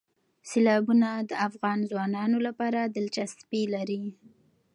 سیلابونه 0.49 1.09
د 1.29 1.31
افغان 1.47 1.79
ځوانانو 1.89 2.37
لپاره 2.47 2.79
دلچسپي 2.95 3.63
لري. 3.73 4.03